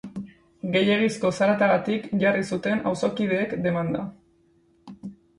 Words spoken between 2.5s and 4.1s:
zuten auzokideek demanda.